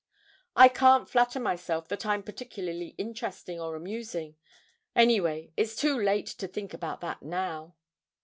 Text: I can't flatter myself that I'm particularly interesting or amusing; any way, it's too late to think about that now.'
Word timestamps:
I 0.55 0.67
can't 0.67 1.07
flatter 1.07 1.39
myself 1.39 1.87
that 1.89 2.07
I'm 2.07 2.23
particularly 2.23 2.95
interesting 2.97 3.61
or 3.61 3.75
amusing; 3.75 4.35
any 4.95 5.21
way, 5.21 5.51
it's 5.55 5.75
too 5.75 5.95
late 5.95 6.25
to 6.25 6.47
think 6.47 6.73
about 6.73 7.01
that 7.01 7.21
now.' 7.21 7.75